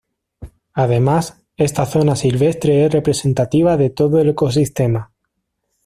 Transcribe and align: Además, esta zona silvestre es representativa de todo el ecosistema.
Además, 0.73 1.43
esta 1.57 1.85
zona 1.85 2.15
silvestre 2.15 2.83
es 2.87 2.91
representativa 2.91 3.77
de 3.77 3.91
todo 3.91 4.17
el 4.19 4.29
ecosistema. 4.29 5.11